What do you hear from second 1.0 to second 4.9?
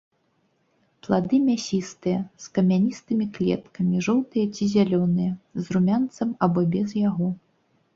Плады мясістыя, з камяністымі клеткамі, жоўтыя ці